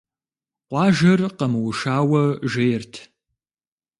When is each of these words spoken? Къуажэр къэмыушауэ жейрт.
Къуажэр 0.69 1.21
къэмыушауэ 1.37 2.23
жейрт. 2.51 2.93